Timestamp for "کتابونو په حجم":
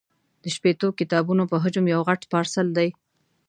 0.99-1.85